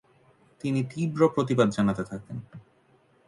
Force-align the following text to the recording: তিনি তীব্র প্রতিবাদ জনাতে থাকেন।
তিনি 0.63 0.79
তীব্র 0.91 1.21
প্রতিবাদ 1.35 1.67
জনাতে 1.69 2.03
থাকেন। 2.03 2.37